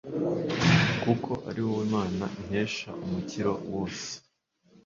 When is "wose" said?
3.71-4.09